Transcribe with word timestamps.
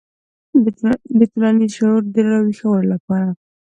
د 1.17 1.19
ټولنیز 1.31 1.71
شعور 1.77 2.01
د 2.13 2.15
راویښولو 2.29 2.91
لپاره. 2.93 3.29